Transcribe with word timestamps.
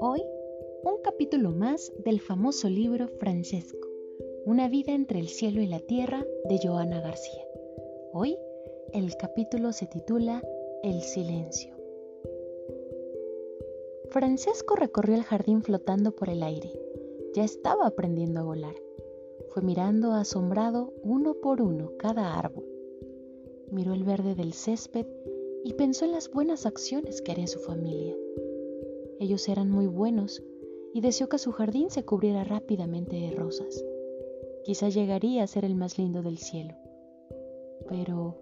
Hoy, 0.00 0.22
un 0.84 0.98
capítulo 1.02 1.50
más 1.52 1.90
del 2.04 2.20
famoso 2.20 2.68
libro 2.68 3.08
Francesco, 3.08 3.88
Una 4.44 4.68
vida 4.68 4.92
entre 4.92 5.18
el 5.18 5.28
cielo 5.28 5.62
y 5.62 5.66
la 5.66 5.80
tierra 5.80 6.26
de 6.44 6.58
Joana 6.62 7.00
García. 7.00 7.42
Hoy, 8.12 8.36
el 8.92 9.16
capítulo 9.16 9.72
se 9.72 9.86
titula 9.86 10.42
El 10.82 11.00
silencio. 11.00 11.74
Francesco 14.10 14.76
recorrió 14.76 15.14
el 15.14 15.22
jardín 15.22 15.62
flotando 15.62 16.12
por 16.12 16.28
el 16.28 16.42
aire. 16.42 16.70
Ya 17.34 17.44
estaba 17.44 17.86
aprendiendo 17.86 18.40
a 18.40 18.44
volar. 18.44 18.74
Fue 19.48 19.62
mirando 19.62 20.12
asombrado 20.12 20.92
uno 21.02 21.32
por 21.34 21.62
uno 21.62 21.92
cada 21.96 22.38
árbol. 22.38 22.66
Miró 23.70 23.94
el 23.94 24.02
verde 24.02 24.34
del 24.34 24.52
césped 24.52 25.06
y 25.64 25.74
pensó 25.74 26.04
en 26.04 26.12
las 26.12 26.30
buenas 26.30 26.66
acciones 26.66 27.22
que 27.22 27.32
haría 27.32 27.46
su 27.46 27.58
familia. 27.58 28.16
Ellos 29.18 29.48
eran 29.48 29.70
muy 29.70 29.86
buenos 29.86 30.42
y 30.94 31.00
deseó 31.00 31.28
que 31.28 31.38
su 31.38 31.52
jardín 31.52 31.90
se 31.90 32.04
cubriera 32.04 32.44
rápidamente 32.44 33.16
de 33.16 33.30
rosas. 33.32 33.84
Quizá 34.64 34.88
llegaría 34.88 35.42
a 35.42 35.46
ser 35.46 35.64
el 35.64 35.74
más 35.74 35.98
lindo 35.98 36.22
del 36.22 36.38
cielo. 36.38 36.74
Pero 37.88 38.36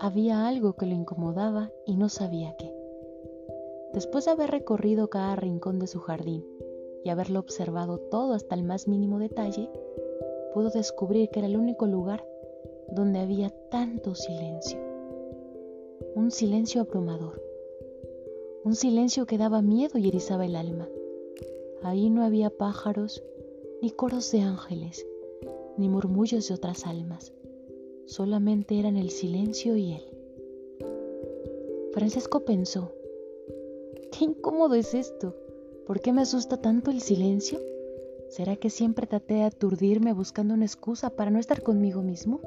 había 0.00 0.46
algo 0.46 0.74
que 0.74 0.86
lo 0.86 0.94
incomodaba 0.94 1.72
y 1.86 1.96
no 1.96 2.08
sabía 2.08 2.54
qué. 2.56 2.72
Después 3.92 4.26
de 4.26 4.32
haber 4.32 4.50
recorrido 4.50 5.08
cada 5.10 5.34
rincón 5.36 5.78
de 5.78 5.86
su 5.86 6.00
jardín 6.00 6.44
y 7.04 7.10
haberlo 7.10 7.40
observado 7.40 7.98
todo 7.98 8.34
hasta 8.34 8.54
el 8.54 8.62
más 8.62 8.86
mínimo 8.86 9.18
detalle, 9.18 9.70
pudo 10.54 10.70
descubrir 10.70 11.30
que 11.30 11.40
era 11.40 11.48
el 11.48 11.56
único 11.56 11.86
lugar 11.86 12.24
donde 12.90 13.20
había 13.20 13.50
tanto 13.70 14.14
silencio. 14.14 14.87
Un 16.28 16.32
silencio 16.32 16.82
abrumador. 16.82 17.42
Un 18.62 18.74
silencio 18.74 19.24
que 19.24 19.38
daba 19.38 19.62
miedo 19.62 19.96
y 19.96 20.08
erizaba 20.08 20.44
el 20.44 20.56
alma. 20.56 20.86
Ahí 21.82 22.10
no 22.10 22.22
había 22.22 22.50
pájaros, 22.50 23.24
ni 23.80 23.90
coros 23.92 24.30
de 24.30 24.42
ángeles, 24.42 25.06
ni 25.78 25.88
murmullos 25.88 26.46
de 26.46 26.54
otras 26.54 26.84
almas. 26.84 27.32
Solamente 28.04 28.78
eran 28.78 28.98
el 28.98 29.08
silencio 29.08 29.74
y 29.74 29.94
él. 29.94 30.02
Francesco 31.92 32.44
pensó, 32.44 32.92
qué 34.12 34.26
incómodo 34.26 34.74
es 34.74 34.92
esto. 34.92 35.34
¿Por 35.86 36.00
qué 36.00 36.12
me 36.12 36.20
asusta 36.20 36.60
tanto 36.60 36.90
el 36.90 37.00
silencio? 37.00 37.58
¿Será 38.28 38.56
que 38.56 38.68
siempre 38.68 39.06
traté 39.06 39.32
de 39.32 39.44
aturdirme 39.44 40.12
buscando 40.12 40.52
una 40.52 40.66
excusa 40.66 41.08
para 41.08 41.30
no 41.30 41.38
estar 41.38 41.62
conmigo 41.62 42.02
mismo? 42.02 42.42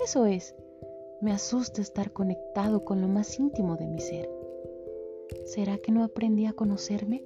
Eso 0.00 0.24
es, 0.24 0.54
me 1.20 1.32
asusta 1.32 1.80
estar 1.80 2.12
conectado 2.12 2.84
con 2.84 3.00
lo 3.00 3.08
más 3.08 3.38
íntimo 3.38 3.76
de 3.76 3.86
mi 3.86 4.00
ser. 4.00 4.28
¿Será 5.44 5.78
que 5.78 5.92
no 5.92 6.04
aprendí 6.04 6.46
a 6.46 6.52
conocerme 6.52 7.24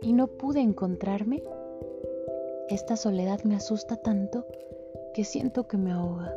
y 0.00 0.12
no 0.12 0.28
pude 0.28 0.60
encontrarme? 0.60 1.42
Esta 2.68 2.96
soledad 2.96 3.42
me 3.44 3.56
asusta 3.56 3.96
tanto 3.96 4.46
que 5.14 5.24
siento 5.24 5.66
que 5.66 5.76
me 5.76 5.92
ahoga. 5.92 6.36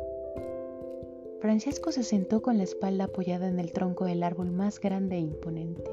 Francesco 1.40 1.90
se 1.90 2.02
sentó 2.02 2.42
con 2.42 2.58
la 2.58 2.64
espalda 2.64 3.04
apoyada 3.04 3.48
en 3.48 3.58
el 3.58 3.72
tronco 3.72 4.04
del 4.04 4.22
árbol 4.22 4.50
más 4.50 4.78
grande 4.78 5.16
e 5.16 5.20
imponente. 5.20 5.90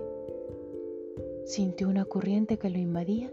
Sintió 1.45 1.88
una 1.88 2.05
corriente 2.05 2.58
que 2.58 2.69
lo 2.69 2.77
invadía 2.77 3.31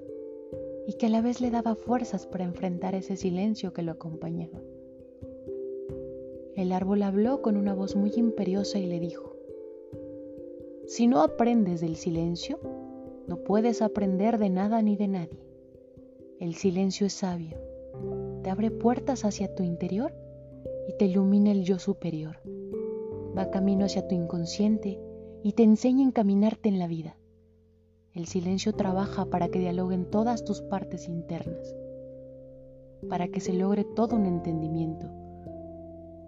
y 0.86 0.94
que 0.94 1.06
a 1.06 1.10
la 1.10 1.20
vez 1.20 1.40
le 1.40 1.50
daba 1.50 1.74
fuerzas 1.74 2.26
para 2.26 2.44
enfrentar 2.44 2.94
ese 2.94 3.16
silencio 3.16 3.72
que 3.72 3.82
lo 3.82 3.92
acompañaba. 3.92 4.60
El 6.56 6.70
árbol 6.70 7.02
habló 7.02 7.42
con 7.42 7.56
una 7.56 7.74
voz 7.74 7.96
muy 7.96 8.12
imperiosa 8.14 8.78
y 8.78 8.86
le 8.86 9.00
dijo, 9.00 9.34
Si 10.86 11.08
no 11.08 11.20
aprendes 11.20 11.80
del 11.80 11.96
silencio, 11.96 12.60
no 13.26 13.38
puedes 13.38 13.82
aprender 13.82 14.38
de 14.38 14.50
nada 14.50 14.80
ni 14.80 14.96
de 14.96 15.08
nadie. 15.08 15.44
El 16.38 16.54
silencio 16.54 17.08
es 17.08 17.12
sabio, 17.12 17.58
te 18.44 18.50
abre 18.50 18.70
puertas 18.70 19.24
hacia 19.24 19.52
tu 19.54 19.64
interior 19.64 20.14
y 20.86 20.96
te 20.96 21.06
ilumina 21.06 21.50
el 21.50 21.64
yo 21.64 21.80
superior. 21.80 22.36
Va 23.36 23.50
camino 23.50 23.86
hacia 23.86 24.06
tu 24.06 24.14
inconsciente 24.14 25.00
y 25.42 25.54
te 25.54 25.64
enseña 25.64 26.04
a 26.04 26.08
encaminarte 26.08 26.68
en 26.68 26.78
la 26.78 26.86
vida. 26.86 27.16
El 28.12 28.26
silencio 28.26 28.74
trabaja 28.74 29.24
para 29.24 29.48
que 29.48 29.58
dialoguen 29.58 30.08
todas 30.08 30.44
tus 30.44 30.62
partes 30.62 31.08
internas, 31.08 31.74
para 33.08 33.26
que 33.26 33.40
se 33.40 33.54
logre 33.54 33.82
todo 33.82 34.14
un 34.14 34.26
entendimiento. 34.26 35.23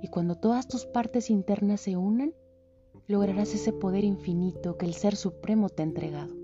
Y 0.02 0.08
cuando 0.08 0.34
todas 0.36 0.68
tus 0.68 0.86
partes 0.86 1.30
internas 1.30 1.80
se 1.80 1.96
unan, 1.96 2.34
lograrás 3.06 3.54
ese 3.54 3.72
poder 3.72 4.04
infinito 4.04 4.76
que 4.76 4.86
el 4.86 4.94
Ser 4.94 5.16
Supremo 5.16 5.68
te 5.68 5.82
ha 5.82 5.86
entregado. 5.86 6.34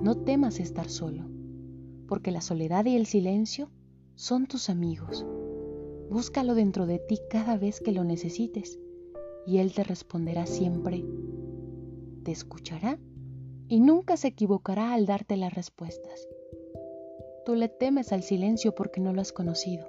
No 0.00 0.16
temas 0.16 0.58
estar 0.58 0.88
solo, 0.88 1.24
porque 2.08 2.30
la 2.30 2.40
soledad 2.40 2.84
y 2.86 2.96
el 2.96 3.06
silencio 3.06 3.70
son 4.14 4.46
tus 4.46 4.68
amigos. 4.70 5.26
Búscalo 6.10 6.54
dentro 6.54 6.86
de 6.86 6.98
ti 6.98 7.18
cada 7.30 7.56
vez 7.56 7.80
que 7.80 7.92
lo 7.92 8.04
necesites 8.04 8.78
y 9.46 9.58
Él 9.58 9.72
te 9.72 9.84
responderá 9.84 10.46
siempre 10.46 11.04
te 12.22 12.32
escuchará 12.32 12.98
y 13.68 13.80
nunca 13.80 14.16
se 14.16 14.28
equivocará 14.28 14.92
al 14.92 15.06
darte 15.06 15.36
las 15.36 15.52
respuestas. 15.54 16.28
Tú 17.44 17.54
le 17.54 17.68
temes 17.68 18.12
al 18.12 18.22
silencio 18.22 18.74
porque 18.74 19.00
no 19.00 19.12
lo 19.12 19.20
has 19.20 19.32
conocido 19.32 19.86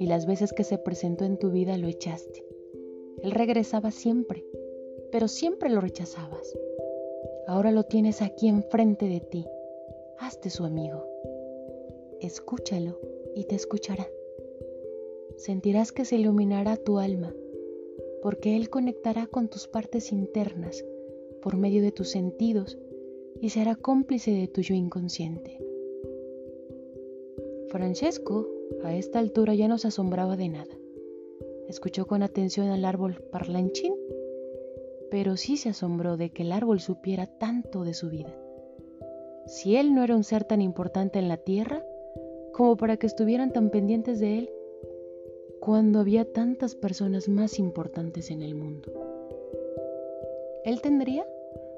y 0.00 0.06
las 0.06 0.24
veces 0.24 0.54
que 0.54 0.64
se 0.64 0.78
presentó 0.78 1.26
en 1.26 1.36
tu 1.36 1.50
vida 1.50 1.76
lo 1.76 1.86
echaste. 1.86 2.42
Él 3.22 3.32
regresaba 3.32 3.90
siempre, 3.90 4.46
pero 5.12 5.28
siempre 5.28 5.68
lo 5.68 5.82
rechazabas. 5.82 6.58
Ahora 7.46 7.70
lo 7.70 7.84
tienes 7.84 8.22
aquí 8.22 8.48
enfrente 8.48 9.06
de 9.08 9.20
ti. 9.20 9.46
Hazte 10.18 10.48
su 10.48 10.64
amigo. 10.64 11.04
Escúchalo 12.18 12.98
y 13.34 13.44
te 13.44 13.54
escuchará. 13.56 14.08
Sentirás 15.36 15.92
que 15.92 16.06
se 16.06 16.16
iluminará 16.16 16.78
tu 16.78 16.98
alma, 16.98 17.34
porque 18.22 18.56
Él 18.56 18.70
conectará 18.70 19.26
con 19.26 19.48
tus 19.48 19.68
partes 19.68 20.12
internas 20.12 20.82
por 21.42 21.58
medio 21.58 21.82
de 21.82 21.92
tus 21.92 22.08
sentidos 22.08 22.78
y 23.38 23.50
será 23.50 23.74
cómplice 23.74 24.30
de 24.30 24.48
tu 24.48 24.62
yo 24.62 24.74
inconsciente. 24.74 25.58
Francesco 27.68 28.48
a 28.82 28.94
esta 28.94 29.18
altura 29.18 29.54
ya 29.54 29.68
no 29.68 29.78
se 29.78 29.88
asombraba 29.88 30.36
de 30.36 30.48
nada. 30.48 30.74
Escuchó 31.68 32.06
con 32.06 32.22
atención 32.22 32.68
al 32.68 32.84
árbol 32.84 33.22
parlanchín, 33.30 33.94
pero 35.10 35.36
sí 35.36 35.56
se 35.56 35.68
asombró 35.68 36.16
de 36.16 36.30
que 36.30 36.42
el 36.42 36.52
árbol 36.52 36.80
supiera 36.80 37.26
tanto 37.26 37.84
de 37.84 37.94
su 37.94 38.10
vida. 38.10 38.34
Si 39.46 39.76
él 39.76 39.94
no 39.94 40.02
era 40.02 40.16
un 40.16 40.24
ser 40.24 40.44
tan 40.44 40.62
importante 40.62 41.18
en 41.18 41.28
la 41.28 41.36
tierra, 41.36 41.84
como 42.52 42.76
para 42.76 42.96
que 42.96 43.06
estuvieran 43.06 43.52
tan 43.52 43.70
pendientes 43.70 44.20
de 44.20 44.38
él, 44.38 44.50
cuando 45.60 46.00
había 46.00 46.24
tantas 46.24 46.74
personas 46.74 47.28
más 47.28 47.58
importantes 47.58 48.30
en 48.30 48.42
el 48.42 48.54
mundo. 48.54 48.92
Él 50.64 50.80
tendría 50.80 51.26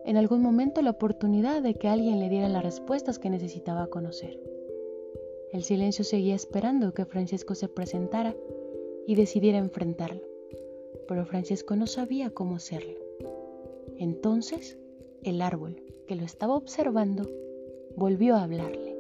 en 0.04 0.16
algún 0.16 0.42
momento 0.42 0.82
la 0.82 0.91
oportunidad 0.91 1.62
de 1.62 1.74
que 1.74 1.88
alguien 1.88 2.19
le 2.19 2.28
diera 2.28 2.48
las 2.48 2.62
respuestas 2.62 3.19
que 3.19 3.30
necesitaba 3.30 3.88
conocer. 3.88 4.38
El 5.52 5.64
silencio 5.64 6.04
seguía 6.04 6.34
esperando 6.34 6.94
que 6.94 7.04
Francesco 7.04 7.54
se 7.54 7.68
presentara 7.68 8.34
y 9.06 9.14
decidiera 9.14 9.58
enfrentarlo, 9.58 10.22
pero 11.06 11.26
Francesco 11.26 11.76
no 11.76 11.86
sabía 11.86 12.30
cómo 12.30 12.56
hacerlo. 12.56 12.98
Entonces, 13.98 14.78
el 15.22 15.42
árbol, 15.42 15.82
que 16.06 16.16
lo 16.16 16.24
estaba 16.24 16.56
observando, 16.56 17.28
volvió 17.96 18.36
a 18.36 18.44
hablarle. 18.44 18.96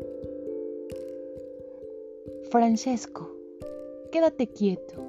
Francesco, 2.50 3.34
quédate 4.10 4.48
quieto, 4.48 5.02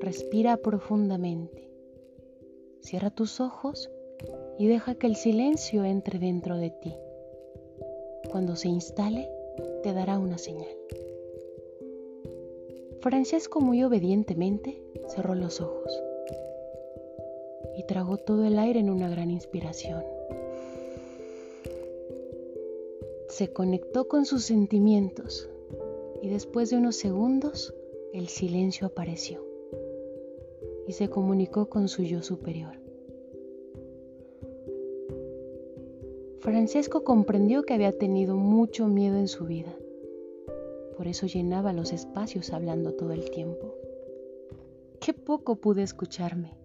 respira 0.00 0.56
profundamente 0.56 1.70
Cierra 2.80 3.10
tus 3.10 3.40
ojos 3.40 3.90
y 4.58 4.66
deja 4.66 4.94
que 4.94 5.06
el 5.06 5.16
silencio 5.16 5.84
entre 5.84 6.18
dentro 6.18 6.56
de 6.56 6.70
ti. 6.70 6.94
Cuando 8.30 8.56
se 8.56 8.68
instale, 8.68 9.28
te 9.82 9.92
dará 9.92 10.18
una 10.18 10.38
señal. 10.38 10.76
Francesco 13.00 13.60
muy 13.60 13.82
obedientemente 13.82 14.82
cerró 15.08 15.34
los 15.34 15.60
ojos 15.60 16.02
y 17.76 17.84
tragó 17.84 18.18
todo 18.18 18.44
el 18.44 18.58
aire 18.58 18.80
en 18.80 18.90
una 18.90 19.08
gran 19.08 19.30
inspiración. 19.30 20.04
Se 23.28 23.52
conectó 23.52 24.06
con 24.06 24.26
sus 24.26 24.44
sentimientos 24.44 25.48
y 26.20 26.28
después 26.28 26.68
de 26.68 26.76
unos 26.76 26.96
segundos 26.96 27.74
el 28.12 28.28
silencio 28.28 28.88
apareció 28.88 29.42
y 30.86 30.92
se 30.92 31.08
comunicó 31.08 31.70
con 31.70 31.88
su 31.88 32.02
yo 32.02 32.22
superior. 32.22 32.89
Francesco 36.40 37.04
comprendió 37.04 37.64
que 37.64 37.74
había 37.74 37.92
tenido 37.92 38.34
mucho 38.34 38.88
miedo 38.88 39.18
en 39.18 39.28
su 39.28 39.44
vida. 39.44 39.74
Por 40.96 41.06
eso 41.06 41.26
llenaba 41.26 41.74
los 41.74 41.92
espacios 41.92 42.54
hablando 42.54 42.94
todo 42.94 43.12
el 43.12 43.30
tiempo. 43.30 43.74
Qué 45.00 45.12
poco 45.12 45.56
pude 45.56 45.82
escucharme. 45.82 46.56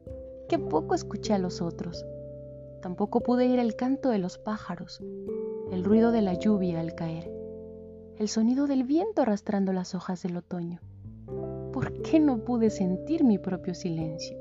qué 0.48 0.60
poco 0.60 0.96
escuché 0.96 1.34
a 1.34 1.40
los 1.40 1.62
otros. 1.62 2.06
Tampoco 2.82 3.20
pude 3.20 3.48
ir 3.48 3.60
el 3.60 3.76
canto 3.76 4.10
de 4.10 4.20
los 4.20 4.38
pájaros, 4.38 5.04
el 5.72 5.84
ruido 5.84 6.12
de 6.14 6.22
la 6.22 6.36
lluvia 6.36 6.80
al 6.80 6.96
caer, 6.96 7.30
el 8.18 8.30
sonido 8.30 8.68
del 8.68 8.84
viento 8.84 9.24
arrastrando 9.24 9.74
las 9.74 9.94
hojas 9.94 10.24
del 10.24 10.38
otoño. 10.38 10.80
¿Por 11.74 12.02
qué 12.02 12.22
no 12.22 12.46
pude 12.46 12.70
sentir 12.70 13.26
mi 13.26 13.40
propio 13.40 13.74
silencio? 13.74 14.38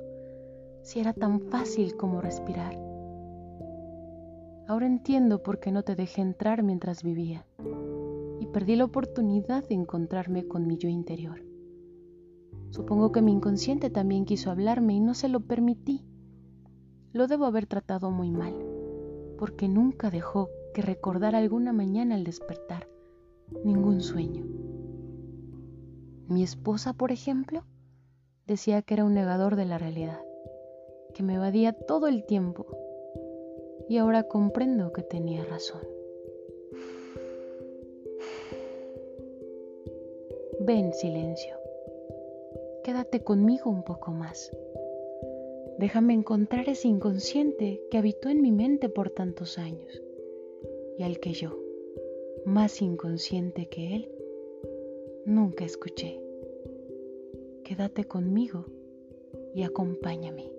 Si 0.83 1.01
era 1.01 1.13
tan 1.13 1.41
fácil 1.41 1.97
como 1.97 2.21
respirar. 2.21 2.94
Ahora 4.67 4.87
entiendo 4.87 5.43
por 5.43 5.61
qué 5.61 5.73
no 5.73 5.83
te 5.83 5.95
dejé 5.95 6.23
entrar 6.23 6.63
mientras 6.63 7.03
vivía 7.03 7.47
y 8.41 8.47
perdí 8.47 8.77
la 8.77 8.85
oportunidad 8.85 9.69
de 9.69 9.75
encontrarme 9.75 10.49
con 10.49 10.67
mi 10.67 10.79
yo 10.79 10.89
interior. 10.89 11.45
Supongo 12.71 13.13
que 13.13 13.21
mi 13.21 13.33
inconsciente 13.33 13.91
también 13.91 14.25
quiso 14.25 14.51
hablarme 14.51 14.95
y 14.95 15.01
no 15.01 15.15
se 15.15 15.29
lo 15.29 15.41
permití. 15.41 16.05
Lo 17.13 17.27
debo 17.27 17.45
haber 17.45 17.67
tratado 17.67 18.11
muy 18.11 18.31
mal, 18.31 18.55
porque 19.39 19.69
nunca 19.69 20.11
dejó 20.11 20.49
que 20.73 20.83
recordara 20.83 21.39
alguna 21.39 21.73
mañana 21.73 22.15
al 22.15 22.25
despertar 22.25 22.89
ningún 23.65 24.01
sueño. 24.01 24.47
Mi 26.27 26.43
esposa, 26.43 26.95
por 26.95 27.13
ejemplo, 27.13 27.65
decía 28.47 28.81
que 28.81 28.95
era 28.95 29.05
un 29.05 29.13
negador 29.13 29.57
de 29.57 29.67
la 29.67 29.77
realidad, 29.77 30.21
que 31.13 31.23
me 31.23 31.35
evadía 31.35 31.75
todo 31.75 32.09
el 32.09 32.25
tiempo, 32.25 32.67
y 33.89 33.99
ahora 33.99 34.25
comprendo 34.25 34.93
que 34.93 35.03
tenía 35.03 35.45
razón. 35.45 35.83
Ven, 40.61 40.93
silencio, 40.95 41.57
quédate 42.83 43.23
conmigo 43.23 43.71
un 43.71 43.83
poco 43.83 44.13
más. 44.13 44.51
Déjame 45.79 46.15
encontrar 46.15 46.69
ese 46.69 46.89
inconsciente 46.89 47.83
que 47.91 47.99
habitó 47.99 48.29
en 48.29 48.41
mi 48.41 48.53
mente 48.53 48.89
por 48.89 49.11
tantos 49.11 49.59
años 49.59 50.03
y 50.97 51.03
al 51.03 51.19
que 51.19 51.33
yo, 51.33 51.59
más 52.45 52.81
inconsciente 52.81 53.67
que 53.67 53.97
él, 53.97 54.09
nunca 55.27 55.65
escuché. 55.65 56.21
Quédate 57.65 58.05
conmigo 58.05 58.67
y 59.55 59.63
acompáñame. 59.63 60.51